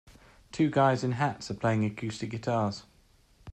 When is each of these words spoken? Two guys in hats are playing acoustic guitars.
Two 0.51 0.71
guys 0.71 1.03
in 1.03 1.11
hats 1.11 1.51
are 1.51 1.53
playing 1.53 1.85
acoustic 1.85 2.31
guitars. 2.31 2.87